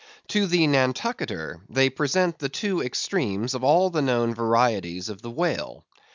[0.29, 5.29] To the Nantucketer, they present the two extremes of all the known varieties of the
[5.29, 5.85] whale.